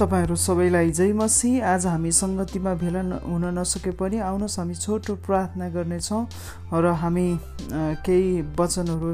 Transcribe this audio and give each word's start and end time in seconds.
तपाईँहरू 0.00 0.36
सबैलाई 0.36 0.90
जय 0.96 1.12
मसी। 1.12 1.60
आज 1.60 1.86
हामी 1.86 2.10
सङ्गतिमा 2.12 2.72
भेला 2.80 3.00
हुन 3.20 3.44
नसके 3.52 3.90
पनि 4.00 4.18
आउनुहोस् 4.24 4.58
हामी 4.58 4.74
छोटो 4.74 5.12
प्रार्थना 5.28 5.68
गर्नेछौँ 5.76 6.22
र 6.72 6.84
हामी 6.96 7.26
केही 8.00 8.56
वचनहरू 8.56 9.10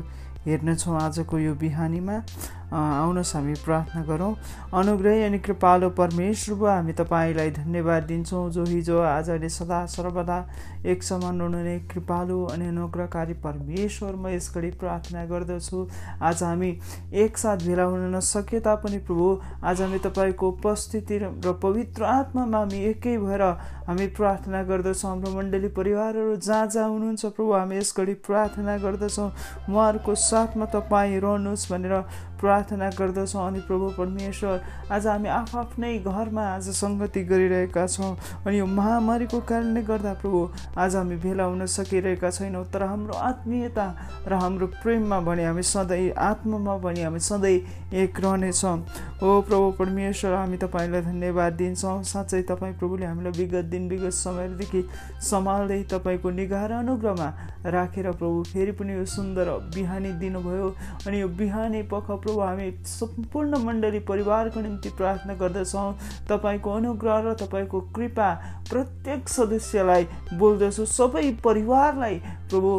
हेर्नेछौँ 0.46 0.94
आजको 1.02 1.38
यो 1.38 1.54
बिहानीमा। 1.58 2.16
आउनुहोस् 2.66 3.34
हामी 3.36 3.54
प्रार्थना 3.64 4.02
गरौँ। 4.04 4.34
अनुग्रह 4.74 5.26
अनि 5.26 5.38
कृपालो 5.38 5.90
परमेश्वर 5.94 6.68
हामी 6.68 6.92
तपाईँलाई 6.92 7.50
धन्यवाद 7.50 8.02
दिन्छौँ 8.02 8.50
जो 8.50 8.64
हिजो 8.64 8.98
आज 9.00 9.30
अहिले 9.30 9.48
सदा 9.48 9.84
सर्वदा 9.86 10.38
एक 10.84 11.02
समान 11.02 11.40
हुनुहुने 11.40 11.78
कृपालु 11.92 12.44
अनि 12.46 12.66
अनुग्रहकारी 12.68 13.34
परमेश्वर 13.44 14.14
म 14.16 14.28
यस 14.28 14.50
घडी 14.54 14.70
प्रार्थना 14.82 15.24
गर्दछु। 15.26 15.86
आज 16.22 16.42
हामी 16.42 16.70
एकसाथ 17.14 17.58
भेला 17.66 17.84
हुन 17.84 18.14
नसके 18.14 18.60
तापनि 18.60 18.98
प्रभु 19.06 19.26
आज 19.62 19.82
हामी 19.82 19.98
तपाईँको 20.02 20.48
उपस्थिति 20.50 21.18
र 21.18 21.52
पवित्र 21.62 22.04
आत्मामा 22.04 22.58
हामी 22.58 22.78
एकै 22.90 23.16
भएर 23.18 23.42
हामी 23.86 24.06
प्रार्थना 24.18 24.62
गर्दछौँ। 24.62 25.10
हाम्रो 25.10 25.30
मण्डली 25.30 25.68
परिवारहरू 25.70 26.36
जहाँ 26.36 26.66
जहाँ 26.66 26.88
हुनुहुन्छ 26.88 27.24
प्रभु 27.26 27.52
हामी 27.52 27.76
यस 27.78 27.94
घडी 27.96 28.14
प्रार्थना 28.26 28.76
गर्दछौँ। 28.78 29.30
उहाँहरूको 29.70 30.14
साथमा 30.14 30.66
तपाईँ 30.74 31.18
रहनुहोस् 31.20 31.70
भनेर 31.72 31.94
प्रार्थना 32.40 32.88
गर्दछौँ 32.98 33.46
अनि 33.46 33.60
प्रभु 33.68 33.88
परमेश्वर 33.98 34.60
आज 34.92 35.06
हामी 35.06 35.28
आफ्नै 35.28 35.92
घरमा 35.98 36.42
आज 36.54 36.68
सङ्गति 36.76 37.22
गरिरहेका 37.24 37.86
छौँ 37.86 38.12
अनि 38.46 38.58
यो 38.58 38.66
महामारीको 38.66 39.40
कारणले 39.48 39.82
गर्दा 39.82 40.12
प्रभु 40.22 40.40
आज 40.78 40.96
हामी 40.96 41.16
भेला 41.24 41.44
हुन 41.44 41.66
सकिरहेका 41.66 42.30
छैनौँ 42.30 42.64
तर 42.72 42.82
हाम्रो 42.82 43.14
आत्मीयता 43.30 43.86
र 44.28 44.34
हाम्रो 44.42 44.66
प्रेममा 44.82 45.20
भने 45.20 45.44
हामी 45.44 45.62
सधैँ 45.64 46.10
आत्मामा 46.28 46.76
भने 46.84 47.02
हामी 47.04 47.20
सधैँ 47.20 47.58
एक 48.02 48.20
रहनेछौँ। 48.20 48.76
हो 49.22 49.40
प्रभु 49.48 49.70
परमेश्वर 49.78 50.32
हामी 50.34 50.56
तपाईँलाई 50.56 51.02
धन्यवाद 51.02 51.52
दिन्छौँ। 51.56 52.02
साँच्चै 52.04 52.42
तपाईँ 52.50 52.74
प्रभुले 52.78 53.06
हामीलाई 53.06 53.32
विगत 53.38 53.64
दिन 53.72 53.88
विगत 53.88 54.12
समयदेखि 54.14 54.82
सम्हाल्दै 55.22 55.82
तपाईँको 55.92 56.30
निगाह 56.30 56.66
र 56.66 56.72
अनुग्रहमा 56.84 57.28
राखेर 57.66 58.10
प्रभु 58.12 58.42
फेरि 58.52 58.72
पनि 58.78 58.92
यो 58.92 59.04
सुन्दर 59.06 59.48
बिहानी 59.74 60.12
दिनुभयो 60.20 60.68
अनि 61.06 61.20
यो 61.20 61.28
बिहानी 61.40 61.82
पख 61.92 62.10
प्रभु 62.26 62.40
हामी 62.40 62.70
सम्पूर्ण 62.88 63.58
मण्डली 63.64 63.98
परिवारको 64.02 64.60
निम्ति 64.60 64.90
प्रार्थना 64.98 65.34
गर्दछौँ। 65.38 65.92
तपाईँको 66.26 66.70
अनुग्रह 66.72 67.18
र 67.22 67.34
तपाईँको 67.38 67.80
कृपा 67.94 68.28
प्रत्येक 68.70 69.28
सदस्यलाई 69.28 70.06
बोल्दछु। 70.34 70.84
सबै 70.90 71.30
परिवारलाई 71.44 72.16
प्रभु 72.50 72.72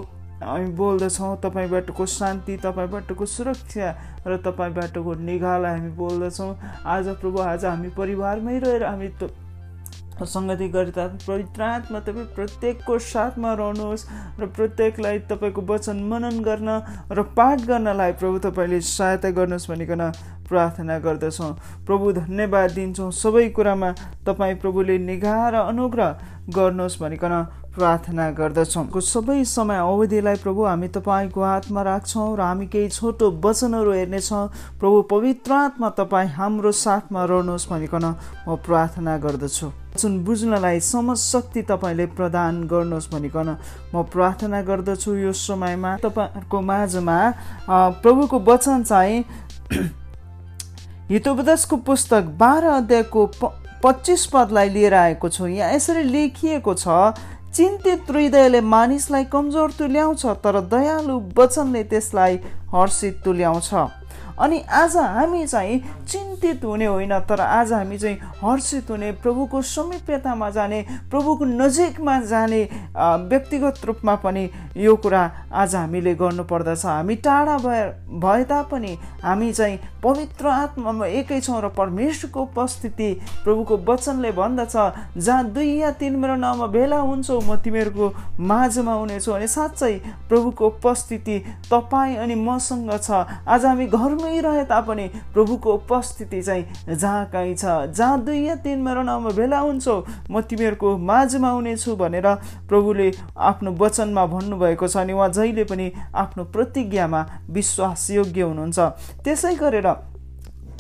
हामी 0.44 0.70
बोल्दछौँ 0.76 1.36
तपाईँबाटको 1.44 2.06
शान्ति 2.06 2.58
तपाईँबाटको 2.66 3.26
सुरक्षा 3.26 3.88
र 4.28 4.38
तपाईँबाटको 4.44 5.14
निगाहलाई 5.24 5.80
हामी 5.80 5.92
बोल्दछौँ। 5.96 6.52
आज 6.86 7.08
प्रभु 7.18 7.40
आज 7.42 7.66
हामी 7.66 7.90
परिवारमै 7.98 8.60
रहेर 8.60 8.84
हामी 8.84 9.10
सङ्गति 10.26 10.68
गर्दा 10.70 11.06
पवित्र 11.22 11.62
आत्मा 11.64 12.00
तपाईँ 12.02 12.26
प्रत्येकको 12.36 12.98
साथमा 13.06 13.54
रहनुहोस् 13.56 14.06
र 14.40 14.46
प्रत्येकलाई 14.52 15.20
तपाईँको 15.28 15.62
वचन 15.68 16.04
मनन 16.06 16.42
गर्न 16.44 16.70
र 17.12 17.24
पाठ 17.34 17.66
गर्नलाई 17.68 18.12
प्रभु 18.18 18.40
तपाईँले 18.42 18.82
सहायता 18.84 19.30
गर्नुहोस् 19.34 19.70
भनिकन 19.70 20.04
प्रार्थना 20.50 20.98
गर्दछौँ। 21.00 21.52
प्रभु 21.86 22.12
धन्यवाद 22.14 22.72
दिन्छौँ। 22.72 23.12
सबै 23.14 23.48
कुरामा 23.52 23.92
तपाईँ 24.26 24.56
प्रभुले 24.58 24.98
निगाह 24.98 25.48
र 25.50 25.56
अनुग्रह 25.68 26.10
गर्नुहोस् 26.56 27.00
भनिकन 27.00 27.34
प्रार्थना 27.78 28.30
गर्दछौँ। 28.32 28.86
सबै 28.90 29.44
समय 29.46 29.78
अवधिलाई 29.78 30.36
प्रभु 30.42 30.62
हामी 30.66 30.88
तपाईँको 30.98 31.42
हातमा 31.44 31.82
राख्छौँ 31.84 32.36
र 32.38 32.42
हामी 32.42 32.66
केही 32.68 32.90
छोटो 32.90 33.26
वचनहरू 33.44 33.92
हेर्नेछौँ। 33.94 34.48
प्रभु 34.80 35.02
पवित्र 35.12 35.54
आत्मा 35.54 35.90
तपाईँ 36.00 36.30
हाम्रो 36.34 36.72
साथमा 36.74 37.26
रहनुहोस् 37.26 37.70
भनिकन 37.70 38.06
म 38.48 38.56
प्रार्थना 38.66 39.18
गर्दछु। 39.18 39.68
वचन 39.68 40.14
बुझ्नलाई 40.24 40.80
समझ 40.80 41.18
शक्ति 41.20 41.62
तपाईँले 41.70 42.06
प्रदान 42.18 42.64
गर्नुहोस् 42.66 43.12
भनिकन 43.14 43.50
म 43.94 44.04
प्रार्थना 44.10 44.62
गर्दछु 44.64 45.14
यो 45.16 45.32
समयमा। 45.36 45.92
तपाईँहरूको 46.02 46.58
माझमा 46.64 47.18
प्रभुको 48.02 48.38
वचन 48.42 48.84
चाहिँ 48.84 49.24
हितोपदेशको 51.10 51.76
पुस्तक 51.88 52.24
बाह्र 52.40 52.68
अध्यायको 52.68 53.26
पच्चिस 53.84 54.26
पदलाई 54.28 54.70
लिएर 54.70 54.94
आएको 54.94 55.30
छु। 55.30 55.48
यहाँ 55.48 55.72
यसरी 55.74 56.04
लेखिएको 56.04 56.74
छ 56.76 57.16
चिन्तित 57.56 58.12
हृदयले 58.12 58.62
मानिसलाई 58.62 59.26
कमजोर 59.32 59.72
तुल्याउँछ 59.80 60.26
तर 60.44 60.60
दयालु 60.68 61.20
वचनले 61.38 61.84
त्यसलाई 61.88 62.36
हर्षित 62.76 63.22
तुल्याउँछ। 63.26 63.74
अनि 64.38 64.60
आज 64.70 64.96
हामी 64.98 65.46
चाहिँ 65.48 65.80
चिन्तित 66.06 66.66
हुने 66.66 66.86
होइन 66.86 67.14
तर 67.26 67.42
आज 67.42 67.72
हामी 67.74 67.98
चाहिँ 67.98 68.18
हर्षित 68.44 68.90
हुने 68.92 69.12
प्रभुको 69.24 69.62
समीप्यतामा 69.66 70.50
जाने 70.50 70.82
प्रभुको 71.10 71.46
नजिकमा 71.46 72.20
जाने 72.22 72.62
व्यक्तिगत 72.94 73.86
रूपमा 73.86 74.16
पनि 74.22 74.50
यो 74.78 74.96
कुरा 74.96 75.24
आज 75.52 75.76
हामीले 75.76 76.14
गर्नुपर्दछ। 76.16 76.86
हामी 76.86 77.16
टाढा 77.26 77.58
भए 77.58 77.82
भए 78.22 78.44
तापनि 78.44 78.98
हामी 79.24 79.52
चाहिँ 79.54 79.80
पवित्र 80.04 80.48
आत्मामा 80.48 81.06
एकै 81.20 81.40
छौँ 81.42 81.62
र 81.62 81.68
परमेश्वरको 81.78 82.42
उपस्थिति 82.42 83.10
प्रभुको 83.44 83.78
वचनले 83.88 84.32
भन्दछ 84.32 84.76
जहाँ 85.18 85.44
दुई 85.52 85.72
या 85.78 85.92
तिन 86.00 86.16
मेरो 86.16 86.36
नाममा 86.36 86.68
भेला 86.68 87.00
हुन्छौ 87.02 87.40
म 87.42 87.56
तिमीहरूको 87.64 88.12
माझमा 88.40 88.94
हुनेछु 88.94 89.32
अनि 89.32 89.48
साँच्चै 89.48 89.94
प्रभुको 90.30 90.68
उपस्थिति 90.68 91.38
तपाईँ 91.72 92.16
अनि 92.18 92.36
मसँग 92.38 92.92
छ। 93.02 93.26
आज 93.48 93.66
हामी 93.66 93.88
घरमै 93.88 94.40
रहे 94.42 94.64
तापनि 94.66 95.08
प्रभुको 95.34 95.74
उपस्थिति 95.74 96.42
चाहिँ 96.42 96.96
जहाँ 96.96 97.26
कहीँ 97.34 97.56
छ। 97.56 97.66
जहाँ 97.90 98.22
दुई 98.24 98.40
या 98.48 98.56
तिन 98.62 98.80
मेरो 98.82 99.02
नाममा 99.04 99.30
भेला 99.34 99.60
हुन्छौ 99.60 99.96
म 100.32 100.42
तिमीहरूको 100.42 100.98
माझमा 100.98 101.50
हुनेछु 101.50 101.96
भनेर 101.96 102.28
प्रभुले 102.70 103.12
आफ्नो 103.36 103.72
वचनमा 103.80 104.26
भन्नुभएको 104.26 104.88
छ 104.88 104.98
अनि 104.98 105.14
उहाँ 105.14 105.30
जहिले 105.32 105.64
पनि 105.64 105.92
आफ्नो 106.16 106.44
प्रतिज्ञामा 106.54 107.26
विश्वासयोग्य 107.50 108.42
हुनुहुन्छ। 108.42 108.80
त्यसै 109.26 109.56
गरेर 109.56 109.88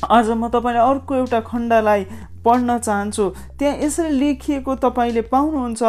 आज 0.05 0.29
म 0.29 0.47
तपाईँलाई 0.49 0.89
अर्को 0.89 1.15
एउटा 1.15 1.39
खण्डलाई 1.41 2.03
पढ्न 2.45 2.77
चाहन्छु। 2.77 3.29
त्यहाँ 3.59 3.75
यसरी 3.77 4.09
लेखिएको 4.19 4.75
तपाईँले 4.77 5.21
पाउनुहुन्छ 5.33 5.81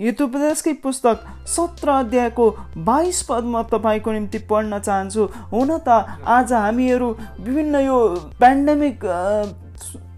युद्धोपदेशकै 0.00 0.72
पुस्तक 0.82 1.16
सत्र 1.46 1.90
अध्यायको 1.90 2.44
बाइस 2.82 3.22
पद 3.22 3.44
म 3.46 3.62
तपाईँको 3.70 4.12
निम्ति 4.12 4.38
पढ्न 4.50 4.78
चाहन्छु। 4.78 5.22
हुन 5.52 5.70
त 5.78 5.88
आज 6.26 6.52
हामीहरू 6.52 7.08
विभिन्न 7.40 7.74
यो 7.86 7.98
पेन्डेमिक 8.40 9.04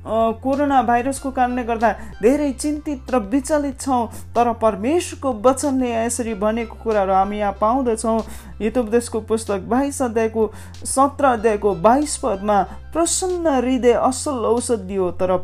कोरोना 0.04 0.82
भाइरसको 0.82 1.30
कारणले 1.30 1.62
गर्दा 1.64 1.90
धेरै 2.22 2.52
चिन्तित 2.52 3.10
र 3.10 3.18
विचलित 3.32 3.80
छौँ 3.80 4.06
तर 4.36 4.52
परमेश्वरको 4.62 5.32
वचनले 5.44 5.90
यसरी 5.94 6.34
भनेको 6.36 6.76
कुराहरू 6.82 7.12
हामी 7.12 7.38
यहाँ 7.38 7.52
पाउँदछौँ। 7.60 8.20
हितोपदेशको 8.60 9.20
पुस्तक 9.20 9.60
बाइस 9.68 10.02
अध्यायको 10.02 10.50
सत्र 10.86 11.24
अध्यायको 11.26 11.74
बाइस 11.80 12.16
पदमा 12.22 12.62
प्रसन्न 12.92 13.46
हृदय 13.56 13.92
असल 14.04 14.44
औषधि 14.46 14.94
हो 14.94 15.10
तर 15.20 15.36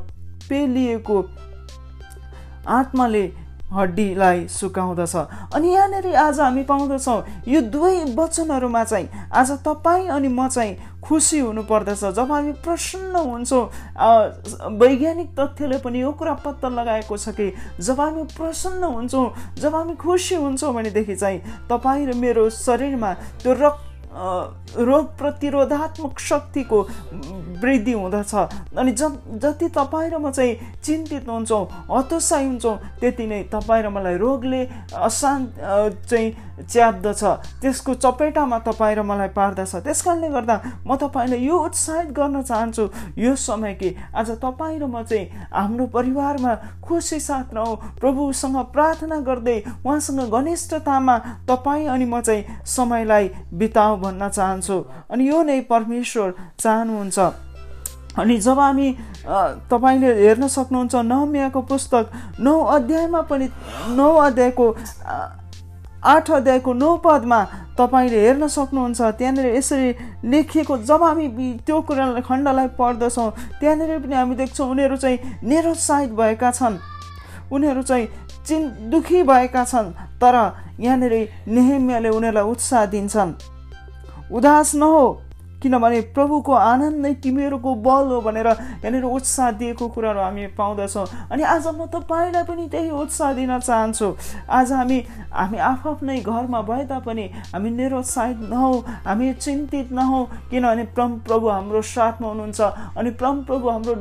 पेलिएको 0.48 1.22
आत्माले 2.68 3.24
हड्डीलाई 3.72 4.46
सुकाउँदछ। 4.50 5.16
अनि 5.54 5.68
यहाँनिर 5.72 6.14
आज 6.16 6.40
हामी 6.40 6.62
पाउँदछौँ 6.66 7.22
यो 7.48 7.60
दुवै 7.70 8.04
वचनहरूमा 8.14 8.84
चाहिँ 8.84 9.08
आज 9.32 9.50
तपाईँ 9.64 10.08
अनि 10.10 10.28
म 10.28 10.48
चाहिँ 10.48 10.76
खुसी 11.00 11.38
हुनुपर्दछ। 11.40 12.04
जब 12.12 12.32
हामी 12.32 12.52
प्रसन्न 12.64 13.16
हुन्छौँ 13.16 13.64
वैज्ञानिक 14.78 15.28
तथ्यले 15.38 15.78
पनि 15.80 16.00
यो 16.00 16.12
कुरा 16.12 16.34
पत्ता 16.44 16.68
लगाएको 16.68 17.16
छ 17.16 17.28
कि 17.34 17.52
जब 17.80 18.00
हामी 18.00 18.24
प्रसन्न 18.36 18.84
हुन्छौँ 18.84 19.26
जब 19.58 19.74
हामी 19.74 19.94
खुसी 19.96 20.34
हुन्छौँ 20.34 20.74
भनेदेखि 20.74 21.16
चाहिँ 21.16 21.40
तपाईँ 21.70 22.06
र 22.06 22.14
मेरो 22.14 22.48
शरीरमा 22.50 23.12
त्यो 23.42 23.52
रक्त 23.52 23.89
रोग 24.10 25.06
प्रतिरोधात्मक 25.18 26.18
शक्तिको 26.18 26.80
वृद्धि 27.62 27.92
हुँदछ। 27.92 28.34
अनि 28.74 28.92
ज 28.92 29.10
जति 29.38 29.68
तपाईँ 29.70 30.10
र 30.10 30.18
म 30.18 30.30
चाहिँ 30.30 30.82
चिन्तित 30.82 31.28
हुन्छौँ 31.28 31.64
हतोत्साही 31.90 32.46
हुन्छौँ 32.46 32.76
त्यति 33.00 33.26
नै 33.26 33.42
तपाईँ 33.54 33.82
र 33.82 33.88
मलाई 33.88 34.16
रोगले 34.18 34.62
अशान्त 34.98 35.54
चाहिँ 36.10 36.30
च्याप्दछ। 36.60 37.22
त्यसको 37.62 37.94
चपेटामा 37.94 38.58
तपाईँ 38.66 38.96
र 38.96 39.02
मलाई 39.02 39.28
पार्दछ। 39.30 39.74
त्यस 39.86 40.02
कारणले 40.02 40.28
गर्दा 40.28 40.56
म 40.86 40.96
तपाईँलाई 40.96 41.40
यो 41.46 41.56
उत्साहित 41.70 42.10
गर्न 42.10 42.42
चाहन्छु 42.42 42.88
यो 43.18 43.34
समय 43.36 43.74
कि 43.74 43.94
आज 44.14 44.30
तपाईँ 44.42 44.78
र 44.80 44.86
म 44.90 45.02
चाहिँ 45.06 45.46
हाम्रो 45.54 45.86
परिवारमा 45.94 46.54
खुसी 46.82 47.20
साथ 47.20 47.54
रहौँ 47.54 47.76
प्रभुसँग 48.00 48.56
प्रार्थना 48.74 49.20
गर्दै 49.22 49.58
उहाँसँग 49.86 50.20
घनिष्ठतामा 50.34 51.16
तपाईँ 51.46 51.86
अनि 51.86 52.04
म 52.04 52.20
चाहिँ 52.20 52.44
समयलाई 52.66 53.30
बिताउँ। 53.54 53.99
भन्न 54.00 54.28
चाहन्छु। 54.28 54.76
अनि 55.10 55.28
यो 55.28 55.42
नै 55.42 55.60
परमेश्वर 55.70 56.34
चाहनुहुन्छ। 56.58 57.18
अनि 58.18 58.36
जब 58.36 58.58
हामी 58.58 58.88
तपाईँले 59.70 60.10
हेर्न 60.14 60.48
सक्नुहुन्छ 60.48 60.94
नहमियाको 61.06 61.60
पुस्तक 61.62 62.04
नौ 62.40 62.54
अध्यायमा 62.76 63.20
पनि 63.30 63.46
नौ 63.94 64.10
अध्यायको 64.26 64.66
आठ 66.00 66.30
अध्यायको 66.30 66.72
नौ 66.72 66.96
पदमा 67.04 67.40
तपाईँले 67.78 68.18
हेर्न 68.20 68.46
सक्नुहुन्छ। 68.48 69.00
त्यहाँनिर 69.18 69.46
यसरी 69.54 69.88
लेखिएको 70.26 70.76
जब 70.88 71.02
हामी 71.02 71.28
त्यो 71.66 71.80
कुरा 71.86 72.20
खण्डलाई 72.26 72.68
पढ्दछौँ 72.74 73.30
त्यहाँनिर 73.60 73.98
पनि 74.00 74.14
हामी 74.14 74.34
देख्छौँ 74.36 74.68
उनीहरू 74.70 74.96
चाहिँ 74.96 75.18
निरुत्साहित 75.44 76.10
भएका 76.10 76.50
छन्। 76.50 76.76
उनीहरू 77.52 77.82
चाहिँ 77.82 78.06
चिन् 78.46 78.90
दुखी 78.90 79.22
भएका 79.22 79.64
छन्। 79.64 79.92
तर 80.18 80.34
यहाँनिर 80.80 81.14
नेहेमियाले 81.46 82.08
उनीहरूलाई 82.08 82.50
उत्साह 82.50 82.86
दिन्छन्। 82.86 83.59
उदास 84.38 84.74
नहो 84.74 85.02
किनभने 85.62 86.00
प्रभुको 86.16 86.52
आनन्द 86.52 86.98
नै 87.06 87.12
तिमीहरूको 87.20 87.74
बल 87.86 88.06
हो 88.10 88.20
भनेर 88.20 88.46
यहाँनिर 88.46 89.04
उत्साह 89.04 89.50
दिएको 89.60 89.88
कुराहरू 89.88 90.20
हामी 90.20 90.46
पाउँदछौँ। 90.56 91.06
अनि 91.30 91.42
आज 91.44 91.66
म 91.68 91.86
तपाईँलाई 91.86 92.44
पनि 92.44 92.68
त्यही 92.68 92.90
उत्साह 92.90 93.32
दिन 93.34 93.58
चाहन्छु। 93.60 94.08
आज 94.48 94.72
हामी 94.72 94.98
हामी 95.32 95.58
आफ्नै 95.60 96.18
घरमा 96.20 96.60
भए 96.62 96.84
तापनि 96.86 97.26
हामी 97.52 97.70
निरुत्साहित 97.70 98.38
नहौँ 98.50 98.78
हामी 99.06 99.32
चिन्तित 99.34 99.92
नहौँ 99.92 100.24
किनभने 100.50 100.84
परम 100.96 101.18
प्रभु 101.28 101.48
हाम्रो 101.48 101.82
साथमा 101.82 102.28
हुनुहुन्छ। 102.28 102.60
अनि 102.96 103.10
परम 103.20 103.42
प्रभु 103.44 103.68
हाम्रो 103.68 103.94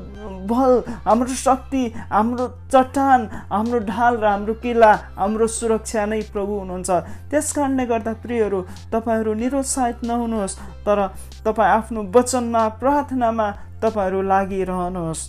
बल 0.47 0.73
हाम्रो 1.05 1.33
शक्ति 1.35 1.83
हाम्रो 2.11 2.47
चट्टान 2.71 3.29
हाम्रो 3.51 3.79
ढाल 3.85 4.17
र 4.17 4.25
हाम्रो 4.25 4.53
किल्ला 4.63 4.91
हाम्रो 5.17 5.47
सुरक्षा 5.49 6.05
नै 6.05 6.21
प्रभु 6.33 6.53
हुनुहुन्छ। 6.59 6.89
त्यस 7.29 7.51
कारणले 7.53 7.85
गर्दा 7.85 8.13
प्रियहरू 8.23 8.59
तपाईँहरू 8.93 9.33
निरुत्साहित 9.33 10.03
नहुनुहोस्। 10.03 10.57
तर 10.85 11.07
तपाईँ 11.45 11.71
आफ्नो 11.71 12.03
वचनमा 12.15 12.67
प्रार्थनामा 12.81 13.47
तपाईँहरू 13.81 14.21
लागिरहनुहोस्। 14.21 15.27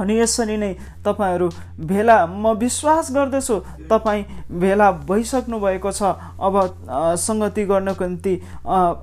अनि 0.00 0.14
यसरी 0.16 0.56
नै 0.56 0.72
तपाईँहरू 1.04 1.48
भेला 1.84 2.16
म 2.26 2.56
विश्वास 2.56 3.12
गर्दछु 3.12 3.56
तपाईँ 3.90 4.24
भेला 4.48 4.90
भइसक्नु 5.04 5.58
भएको 5.60 5.90
छ। 5.92 6.02
अब 6.40 6.54
सङ्गति 7.20 7.64
गर्नको 7.68 8.04
निम्ति 8.06 8.34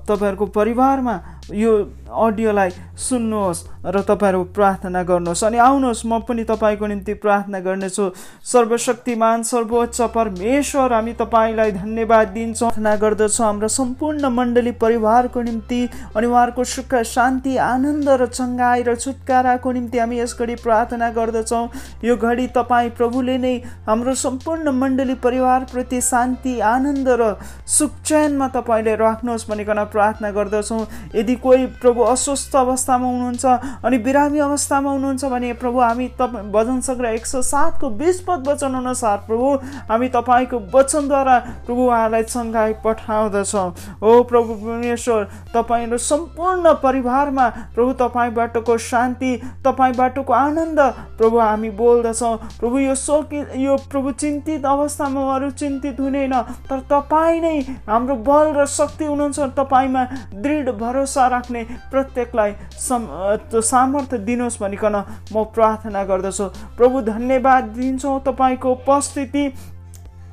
तपाईँहरूको 0.08 0.46
परिवारमा 0.58 1.14
यो 1.50 1.72
अडियोलाई 2.08 2.70
सुन्नुहोस् 2.98 3.64
र 3.86 4.00
तपाईँहरू 4.02 4.42
प्रार्थना 4.52 5.02
गर्नुहोस्। 5.02 5.44
अनि 5.44 5.58
आउनुहोस् 5.58 6.04
म 6.06 6.18
पनि 6.20 6.44
तपाईँको 6.44 6.86
निम्ति 6.86 7.14
प्रार्थना 7.14 7.60
गर्नेछु। 7.60 8.04
सर्वशक्तिमान 8.44 9.42
सर्वोच्च 9.42 10.00
परमेश्वर 10.14 10.92
हामी 10.92 11.12
तपाईँलाई 11.14 11.72
धन्यवाद 11.72 12.28
दिन्छौँ। 12.28 12.68
प्रार्थना 12.68 12.94
गर्दछौँ 12.96 13.46
हाम्रो 13.46 13.68
सम्पूर्ण 13.68 14.28
मण्डली 14.28 14.72
परिवारको 14.76 15.42
निम्ति 15.42 15.80
अनि 16.16 16.26
उहाँहरूको 16.26 16.64
सुख 16.64 16.94
शान्ति 17.06 17.56
आनन्द 17.56 18.08
र 18.10 18.26
चङ्गाई 18.28 18.82
र 18.82 18.94
छुटकाराको 18.96 19.72
निम्ति 19.72 19.98
हामी 19.98 20.20
यस 20.20 20.36
घडी 20.38 20.54
प्रार्थना 20.60 21.10
गर्दछौँ। 21.10 21.68
यो 22.04 22.16
घडी 22.16 22.46
तपाईँ 22.56 22.90
प्रभुले 22.90 23.38
नै 23.38 23.56
हाम्रो 23.88 24.14
सम्पूर्ण 24.16 24.72
मण्डली 24.72 25.14
परिवारप्रति 25.24 26.00
शान्ति 26.02 26.58
आनन्द 26.60 27.08
र 27.08 27.34
सुख 27.68 27.92
चयनमा 28.04 28.48
तपाईँले 28.48 28.94
राख्नुहोस् 28.96 29.48
भनिकन 29.48 29.84
प्रार्थना 29.92 30.30
गर्दछौँ। 30.30 30.86
यदि 31.14 31.34
कोही 31.38 31.66
प्रभु 31.78 32.02
अस्वस्थ 32.08 32.56
अवस्थामा 32.56 33.08
हुनुहुन्छ 33.08 33.44
अनि 33.84 33.98
बिरामी 33.98 34.38
अवस्थामा 34.40 34.90
हुनुहुन्छ 34.90 35.24
भने 35.26 35.52
प्रभु 35.60 35.80
हामी 35.80 36.08
तपाईँ 36.18 36.50
भजन 36.52 36.80
सङ्ग्रह 36.82 37.10
एक 37.12 37.26
सौ 37.26 37.42
सातको 37.44 37.90
बिस 37.98 38.20
पद 38.28 38.48
वचन 38.48 38.74
अनुसार 38.74 39.16
प्रभु 39.26 39.54
हामी 39.90 40.08
तपाईँको 40.16 40.58
वचनद्वारा 40.74 41.38
प्रभु 41.66 41.82
उहाँलाई 41.82 42.22
चङ्गाई 42.24 42.72
पठाउँदछौँ। 42.84 43.68
हो 44.02 44.22
प्रभु 44.24 44.54
परमेश्वर 44.56 45.24
तपाईँहरू 45.54 45.98
सम्पूर्ण 46.00 46.72
परिवारमा 46.82 47.48
प्रभु 47.74 47.92
तपाईँबाटको 48.00 48.76
शान्ति 48.80 49.32
तपाईँबाटको 49.66 50.32
आनन्द 50.34 50.80
प्रभु 51.18 51.38
हामी 51.38 51.70
बोल्दछौँ। 51.78 52.36
प्रभु 52.60 52.78
यो 52.78 52.94
सोकि 52.96 53.44
यो 53.64 53.76
प्रभु 53.90 54.10
चिन्तित 54.20 54.66
अवस्थामा 54.66 55.20
उहाँहरू 55.20 55.50
चिन्तित 55.58 56.00
हुँदैन 56.00 56.34
तर 56.70 56.80
तपाईँ 56.90 57.40
नै 57.40 57.58
हाम्रो 57.88 58.14
बल 58.28 58.52
र 58.56 58.66
शक्ति 58.68 59.04
हुनुहुन्छ 59.04 59.40
तपाईँमा 59.58 60.04
दृढ 60.34 60.68
भरोसा 60.78 61.26
राख्ने 61.28 61.64
प्रत्येकलाई 61.90 62.52
सम 62.78 63.06
सामर्थ्य 63.70 64.18
दिनुहोस् 64.28 64.60
भनिकन 64.60 64.96
म 65.32 65.44
प्रार्थना 65.54 66.04
गर्दछु। 66.04 66.46
प्रभु 66.76 67.00
धन्यवाद 67.08 67.64
दिन्छौँ 67.76 68.20
तपाईँको 68.26 68.72
उपस्थिति। 68.72 69.44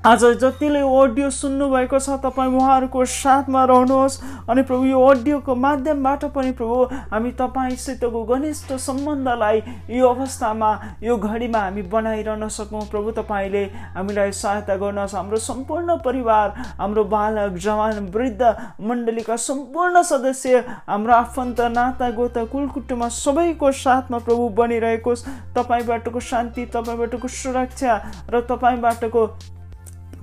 आज 0.05 0.23
जतिले 0.37 0.79
अडियो 0.85 1.29
सुन्नुभएको 1.33 1.99
छ 1.99 2.15
तपाईँ 2.21 2.53
उहाँहरूको 2.53 3.05
साथमा 3.05 3.63
रहनुहोस्। 3.65 4.17
अनि 4.45 4.61
प्रभु 4.61 4.85
यो 4.85 4.99
अडियोको 5.01 5.55
माध्यमबाट 5.57 6.25
पनि 6.29 6.51
प्रभु 6.51 6.75
हामी 7.11 7.31
तपाईँसितको 7.39 8.23
घनिष्ठ 8.25 8.73
सम्बन्धलाई 8.77 9.61
यो 9.89 10.07
अवस्थामा 10.07 10.69
यो 11.03 11.17
घडीमा 11.17 11.59
हामी 11.59 11.81
बनाइरहन 11.89 12.47
सकौँ। 12.47 12.81
प्रभु 12.91 13.11
तपाईँले 13.17 13.63
हामीलाई 13.95 14.31
सहायता 14.33 14.75
गर्नुहोस् 14.75 15.15
हाम्रो 15.15 15.37
सम्पूर्ण 15.39 15.97
परिवार 16.05 16.53
हाम्रो 16.77 17.03
बालक 17.09 17.57
जवान 17.57 18.05
वृद्ध 18.13 18.53
मण्डलीका 18.85 19.35
सम्पूर्ण 19.47 20.01
सदस्य 20.03 20.63
हाम्रो 20.85 21.13
आफन्त 21.15 21.61
नाता 21.73 22.11
गोता 22.13 22.45
कुलकुटुमा 22.53 23.09
सबैको 23.17 23.71
साथमा 23.81 24.19
प्रभु 24.21 24.47
बनिरहेको 24.53 25.15
तपाईँबाटको 25.57 26.19
शान्ति 26.29 26.65
तपाईँबाटको 26.77 27.27
सुरक्षा 27.41 27.99
र 28.29 28.45
तपाईँबाटको 28.53 29.27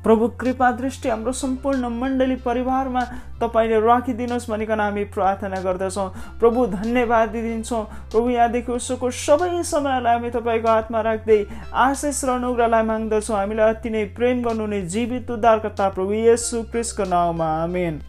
प्रभु 0.05 0.29
कृपा 0.41 0.71
दृष्टि 0.73 1.09
हाम्रो 1.09 1.33
सम्पूर्ण 1.33 1.89
मण्डली 1.91 2.37
परिवारमा 2.43 3.01
तपाईँले 3.41 3.81
राखिदिनुहोस् 3.81 4.49
भनिकन 4.51 4.81
हामी 4.81 5.05
प्रार्थना 5.15 5.61
गर्दछौँ। 5.63 6.09
प्रभु 6.41 6.67
धन्यवाद 6.75 7.29
दिन्छौँ। 7.31 7.85
प्रभु 8.13 8.31
यहाँदेखि 8.31 8.73
उसको 8.73 9.11
सबै 9.23 9.63
समयलाई 9.63 10.15
हामी 10.15 10.31
तपाईँको 10.31 10.69
हातमा 10.69 11.01
राख्दै 11.01 11.41
आशिष 11.87 12.25
र 12.25 12.31
अनुग्रहलाई 12.31 12.83
माग्दछौँ। 12.83 13.37
हामीलाई 13.37 13.75
अति 13.75 13.91
नै 13.91 14.05
प्रेम 14.17 14.43
गर्नु 14.43 14.67
नै 14.67 14.81
जीवित 14.87 15.31
उद्धारकर्ता 15.31 15.89
प्रभु 15.89 16.13
यसु 16.29 16.63
क्रिस्टको 16.73 17.05
नाउँमा 17.07 17.47
आमेन। 17.63 18.03